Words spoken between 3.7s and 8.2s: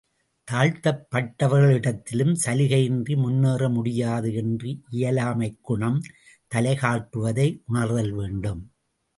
முடியாது என்ற இயலாமைக் குணம் தலை காட்டுவதை உணர்தல்